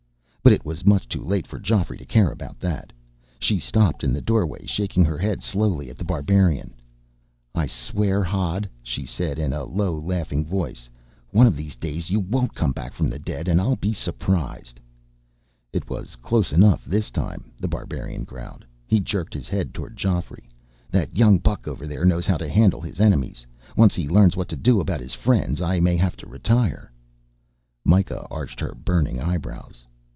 But 0.43 0.53
it 0.53 0.65
was 0.65 0.83
much 0.87 1.07
too 1.07 1.23
late 1.23 1.45
for 1.45 1.59
Geoffrey 1.59 1.97
to 1.99 2.03
care 2.05 2.31
about 2.31 2.59
that. 2.59 2.91
She 3.37 3.59
stopped 3.59 4.03
in 4.03 4.11
the 4.11 4.23
doorway, 4.23 4.65
shaking 4.65 5.05
her 5.05 5.19
head 5.19 5.43
slowly 5.43 5.87
at 5.87 5.97
The 5.97 6.03
Barbarian. 6.03 6.73
"I 7.53 7.67
swear, 7.67 8.23
Hodd," 8.23 8.67
she 8.81 9.05
said 9.05 9.37
in 9.37 9.53
a 9.53 9.63
low, 9.65 9.93
laughing 9.93 10.43
voice, 10.43 10.89
"one 11.29 11.45
of 11.45 11.55
these 11.55 11.75
days 11.75 12.09
you 12.09 12.19
won't 12.19 12.55
come 12.55 12.71
back 12.71 12.93
from 12.93 13.07
the 13.07 13.19
dead, 13.19 13.47
and 13.47 13.61
I'll 13.61 13.75
be 13.75 13.93
surprised." 13.93 14.79
"It 15.71 15.91
was 15.91 16.15
close 16.15 16.51
enough, 16.51 16.85
this 16.85 17.11
time," 17.11 17.51
The 17.59 17.69
Barbarian 17.69 18.23
growled. 18.23 18.65
He 18.87 18.99
jerked 18.99 19.35
his 19.35 19.47
head 19.47 19.75
toward 19.75 19.95
Geoffrey. 19.95 20.49
"That 20.89 21.15
young 21.15 21.37
buck 21.37 21.67
over 21.67 21.85
there 21.85 22.03
knows 22.03 22.25
how 22.25 22.37
to 22.37 22.49
handle 22.49 22.81
his 22.81 22.99
enemies. 22.99 23.45
Once 23.77 23.93
he 23.93 24.07
learns 24.09 24.35
what 24.35 24.49
to 24.49 24.55
do 24.57 24.81
about 24.81 25.01
his 25.01 25.13
friends, 25.13 25.61
I 25.61 25.79
may 25.79 25.95
have 25.97 26.17
to 26.17 26.27
retire." 26.27 26.91
Myka 27.85 28.25
arched 28.31 28.59
her 28.59 28.73
burning 28.73 29.21
eyebrows. 29.21 29.85